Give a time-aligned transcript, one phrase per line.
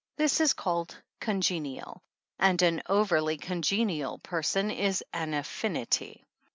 [0.17, 2.01] This is called congenial,
[2.39, 6.25] and an overly congenial person is an "affinity."